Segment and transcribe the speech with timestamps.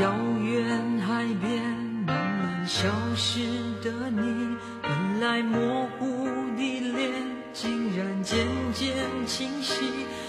[0.00, 1.62] 遥远海边
[2.06, 3.40] 慢慢消失
[3.82, 7.12] 的你本来模糊的脸
[7.52, 8.94] 竟然渐渐
[9.26, 9.74] 清晰。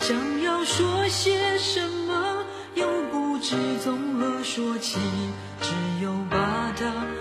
[0.00, 2.44] 想要说些什么
[2.74, 4.98] 又不知从何说起
[5.62, 7.15] 只有把它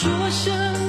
[0.00, 0.87] 说声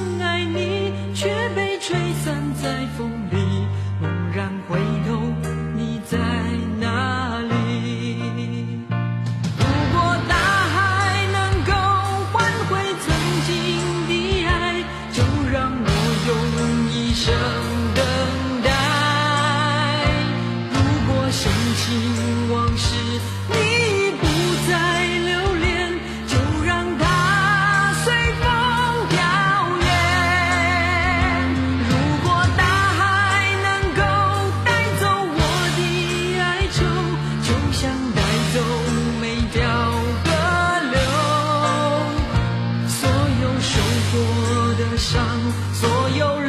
[45.00, 45.26] 上
[45.74, 46.49] 所有人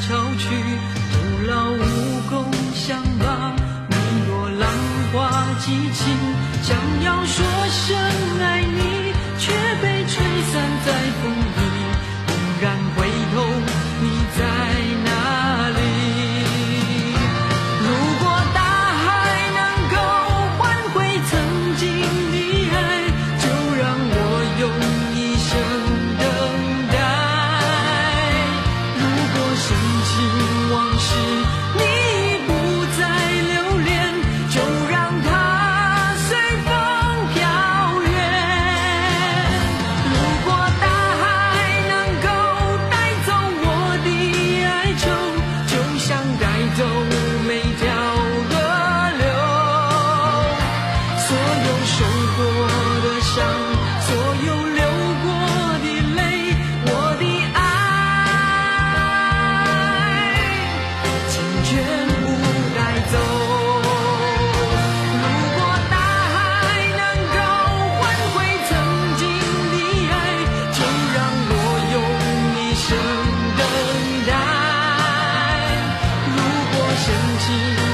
[0.00, 0.44] 潮去
[1.12, 1.14] 徒
[1.48, 1.80] 劳无
[2.30, 2.32] 功，
[2.72, 3.26] 相伴
[3.88, 3.94] 你
[4.30, 4.62] 我浪
[5.12, 5.16] 花
[5.58, 6.00] 激情，
[6.62, 6.68] 想
[7.02, 7.36] 要说
[7.68, 7.92] 什
[8.37, 8.37] 么？
[77.38, 77.87] 起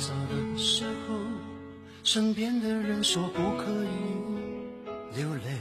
[0.00, 1.18] 少的时候
[2.02, 5.58] 身边的人说不可以流泪，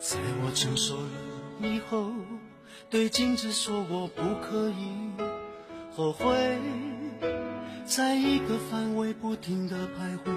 [0.00, 2.12] 在我成熟了以后，
[2.88, 5.10] 对镜子说我不可以
[5.96, 6.24] 后悔，
[7.84, 10.32] 在一个范围不停的徘徊，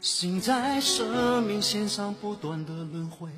[0.00, 3.30] 心在生命线上不断的轮回，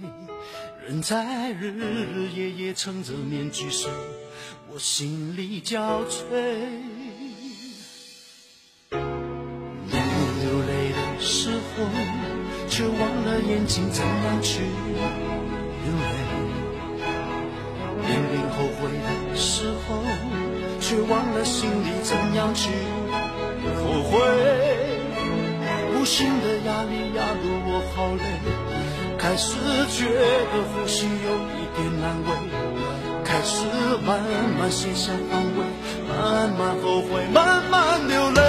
[0.88, 3.90] 人在日日夜夜撑着面具睡，
[4.72, 6.95] 我心力交瘁。
[12.76, 16.12] 却忘了眼睛怎样去流泪，
[18.06, 20.04] 明明后悔的时候，
[20.78, 22.68] 却忘了心里怎样去
[23.76, 24.20] 后悔。
[25.94, 28.22] 无形的压力压得我好累，
[29.16, 29.56] 开始
[29.88, 30.04] 觉
[30.52, 32.28] 得呼吸有一点难为，
[33.24, 33.64] 开始
[34.06, 34.20] 慢
[34.60, 35.64] 慢卸下防卫，
[36.06, 38.45] 慢慢后悔，慢慢流泪。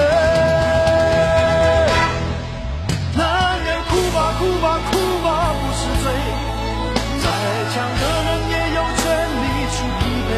[7.77, 9.03] 样的人也有权
[9.41, 10.29] 利去疲惫。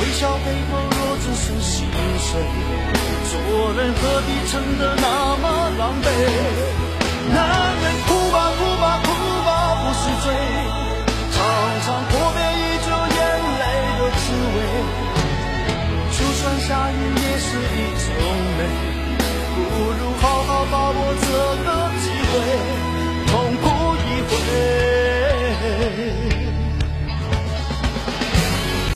[0.00, 1.74] 微笑背后若只剩心
[2.18, 2.28] 碎，
[3.30, 3.34] 做
[3.74, 5.06] 人何必撑得那
[5.42, 5.44] 么
[5.78, 6.08] 狼狈？
[7.34, 7.36] 男
[7.82, 9.06] 人哭吧，哭吧，哭
[9.44, 9.48] 吧，
[9.82, 10.26] 不是罪。